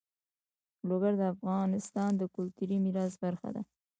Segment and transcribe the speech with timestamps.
[0.89, 3.61] لوگر د افغانستان د کلتوري میراث برخه ده.